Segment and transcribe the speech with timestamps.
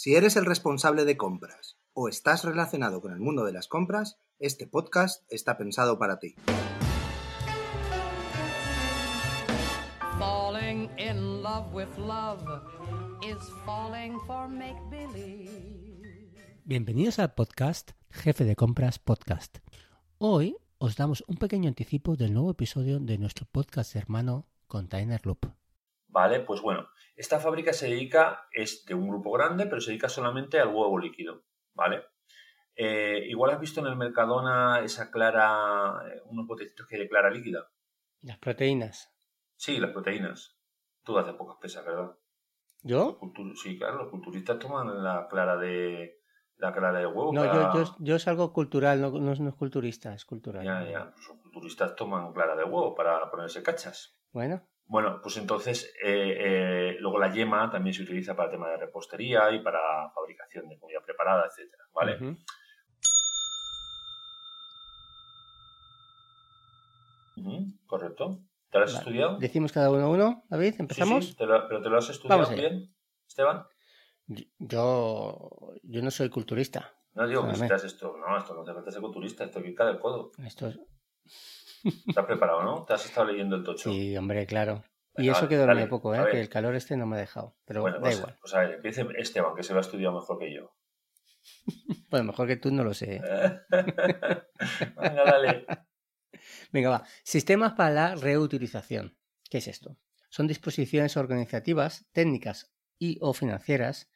[0.00, 4.20] Si eres el responsable de compras o estás relacionado con el mundo de las compras,
[4.38, 6.36] este podcast está pensado para ti.
[10.20, 12.38] Falling in love with love
[13.24, 16.30] is falling for make believe.
[16.64, 19.58] Bienvenidos al podcast Jefe de Compras Podcast.
[20.18, 25.46] Hoy os damos un pequeño anticipo del nuevo episodio de nuestro podcast hermano Container Loop.
[26.18, 30.08] Vale, pues bueno, esta fábrica se dedica, es de un grupo grande, pero se dedica
[30.08, 31.44] solamente al huevo líquido,
[31.74, 32.02] ¿vale?
[32.74, 37.08] Eh, igual has visto en el Mercadona esa clara, eh, unos botecitos que hay de
[37.08, 37.70] clara líquida.
[38.22, 39.14] Las proteínas.
[39.54, 40.58] Sí, las proteínas.
[41.04, 42.10] Tú haces pocas pesas, ¿verdad?
[42.82, 43.20] ¿Yo?
[43.62, 46.20] Sí, claro, los culturistas toman la clara de
[46.56, 47.32] la clara de huevo.
[47.32, 50.24] No, para- yo, yo, yo es algo cultural, no, no es, no es culturista, es
[50.24, 50.64] cultural.
[50.64, 54.18] Ya, ya, pues los culturistas toman clara de huevo para ponerse cachas.
[54.32, 58.70] Bueno, Bueno, pues entonces eh, eh, luego la yema también se utiliza para el tema
[58.70, 62.18] de repostería y para fabricación de comida preparada, etcétera, ¿vale?
[67.86, 68.40] correcto.
[68.70, 68.98] ¿Te lo has Vale.
[69.04, 69.38] estudiado?
[69.38, 71.26] Decimos cada uno uno, David, empezamos.
[71.26, 72.94] sí, te lo- pero te lo has estudiado bien,
[73.26, 73.64] Esteban.
[74.58, 75.50] Yo,
[75.82, 76.94] yo no soy culturista.
[77.14, 79.88] No digo que has esto, no, esto no te falta ser culturista, esto que cae
[79.88, 80.32] del codo.
[80.44, 80.78] Esto es...
[81.84, 82.84] ¿Estás preparado, no?
[82.84, 83.90] ¿Te has estado leyendo el tocho?
[83.90, 84.84] Sí, hombre, claro.
[85.16, 86.30] Y eso vale, que dormí poco, ¿eh?
[86.30, 87.56] que el calor este no me ha dejado.
[87.64, 88.36] Pero bueno, da pues, igual.
[88.40, 90.74] pues a ver, empiece Esteban, que se lo ha estudiado mejor que yo.
[92.08, 93.20] Bueno, mejor que tú no lo sé.
[93.70, 95.66] Venga, dale.
[96.72, 97.04] Venga, va.
[97.24, 99.18] Sistemas para la reutilización.
[99.50, 99.98] ¿Qué es esto?
[100.30, 104.12] Son disposiciones organizativas, técnicas y o financieras.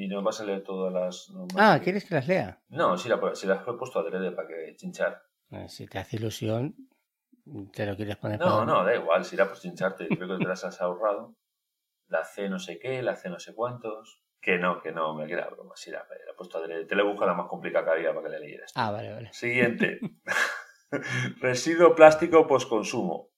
[0.00, 1.56] Y no vas a leer todas las normas.
[1.58, 2.58] Ah, que- ¿quieres que las lea?
[2.70, 5.22] No, la, sí las he puesto adrede para que chinchar.
[5.50, 6.74] Eh, Si te hace ilusión,
[7.74, 10.42] te lo quieres poner No, para- no, da igual, si era por chincharte, creo que
[10.42, 11.36] te las has ahorrado.
[12.08, 14.22] La C no sé qué, la C no sé cuántos.
[14.40, 16.86] Que no, que no, me queda broma, sí, la, la he puesto adrede.
[16.86, 18.72] Te la he buscado la más complicada que había para que la leyeras.
[18.74, 19.28] Ah, vale, vale.
[19.34, 20.00] Siguiente.
[21.40, 23.28] Residuo plástico postconsumo.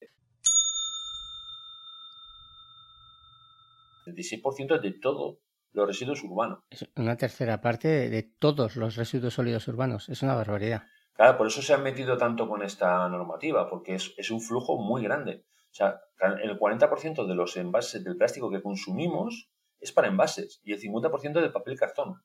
[4.07, 5.39] 26% de todos
[5.73, 6.61] los residuos urbanos.
[6.71, 10.09] Es una tercera parte de, de todos los residuos sólidos urbanos.
[10.09, 10.83] Es una barbaridad.
[11.15, 14.79] Claro, por eso se han metido tanto con esta normativa, porque es, es un flujo
[14.79, 15.45] muy grande.
[15.71, 16.01] O sea,
[16.43, 19.51] el 40% de los envases del plástico que consumimos
[19.81, 22.23] es para envases y el 50% del papel y cartón.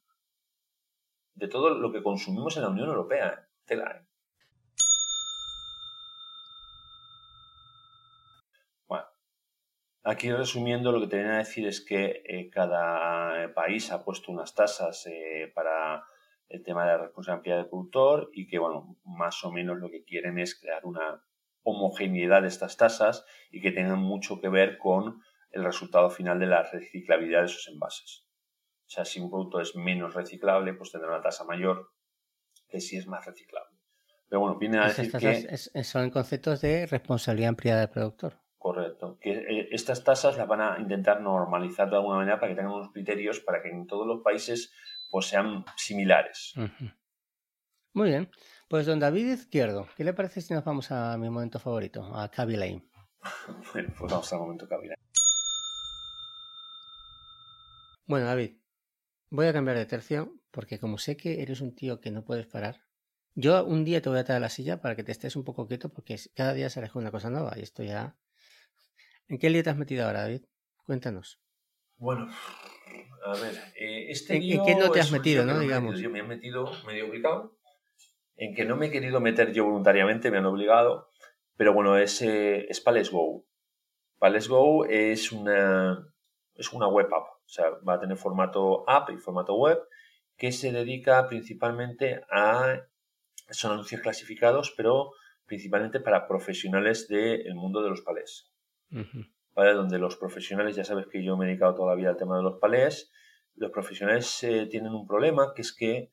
[1.33, 3.27] De todo lo que consumimos en la Unión Europea.
[3.27, 3.47] ¿eh?
[3.65, 4.07] Tela, ¿eh?
[8.87, 9.05] Bueno,
[10.07, 14.05] aquí resumiendo lo que te viene a decir es que eh, cada eh, país ha
[14.05, 16.05] puesto unas tasas eh, para
[16.47, 20.05] el tema de la responsabilidad del productor y que, bueno, más o menos lo que
[20.05, 21.25] quieren es crear una
[21.63, 26.45] homogeneidad de estas tasas y que tengan mucho que ver con el resultado final de
[26.45, 28.25] la reciclabilidad de esos envases.
[28.85, 31.91] O sea, si un producto es menos reciclable, pues tendrá una tasa mayor
[32.69, 33.77] que si es más reciclable.
[34.29, 35.83] Pero bueno, viene a Esas decir tasas que...
[35.83, 38.46] son conceptos de responsabilidad ampliada del productor.
[38.67, 39.17] Correcto.
[39.21, 42.73] Que eh, estas tasas las van a intentar normalizar de alguna manera para que tengan
[42.73, 44.73] unos criterios para que en todos los países
[45.09, 46.53] pues sean similares.
[47.93, 48.29] Muy bien.
[48.67, 52.29] Pues don David Izquierdo, ¿qué le parece si nos vamos a mi momento favorito, a
[52.29, 52.83] Cabby Lane?
[53.71, 54.95] Bueno, pues vamos al momento cabina.
[58.05, 58.57] Bueno, David,
[59.29, 62.47] voy a cambiar de tercio porque como sé que eres un tío que no puedes
[62.47, 62.81] parar,
[63.33, 65.69] yo un día te voy a traer la silla para que te estés un poco
[65.69, 68.17] quieto porque cada día sales con una cosa nueva y esto ya...
[69.29, 70.43] ¿En qué lío te has metido ahora, David?
[70.85, 71.39] Cuéntanos.
[71.97, 72.29] Bueno,
[73.25, 75.53] a ver, eh, este ¿En- en qué no te has metido, no?
[75.55, 75.91] me he Digamos.
[75.91, 76.03] metido.
[76.09, 77.57] Yo me he metido medio obligado,
[78.35, 81.09] en que no me he querido meter yo voluntariamente, me han obligado,
[81.57, 83.45] pero bueno, es, eh, es Palace Go.
[84.19, 86.07] Palace Go es una,
[86.55, 89.79] es una web app, o sea, va a tener formato app y formato web,
[90.37, 92.81] que se dedica principalmente a,
[93.49, 95.11] son anuncios clasificados, pero
[95.45, 98.53] principalmente para profesionales del mundo de los palés.
[99.55, 99.73] ¿Vale?
[99.73, 102.37] Donde los profesionales, ya sabes que yo me he dedicado toda la vida al tema
[102.37, 103.11] de los palés,
[103.55, 106.09] los profesionales eh, tienen un problema que es que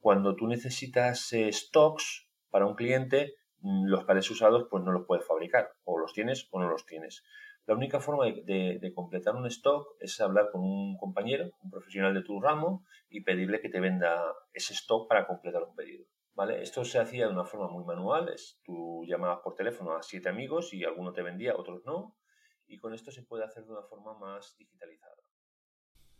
[0.00, 5.06] cuando tú necesitas eh, stocks para un cliente, mm, los palés usados pues no los
[5.06, 7.22] puedes fabricar, o los tienes o no los tienes.
[7.66, 12.14] La única forma de- de completar un stock es hablar con un compañero, un profesional
[12.14, 14.22] de tu ramo, y pedirle que te venda
[14.52, 16.04] ese stock para completar un pedido.
[16.60, 20.28] Esto se hacía de una forma muy manual, es, tú llamabas por teléfono a siete
[20.28, 22.14] amigos y alguno te vendía, otros no,
[22.66, 25.16] y con esto se puede hacer de una forma más digitalizada.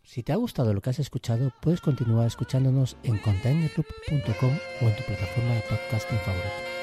[0.02, 4.96] Si te ha gustado lo que has escuchado, puedes continuar escuchándonos en containerloop.com o en
[4.96, 6.75] tu plataforma de podcasting favorito.